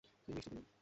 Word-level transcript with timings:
কি 0.23 0.29
মিষ্টি 0.33 0.49
তুমি। 0.49 0.71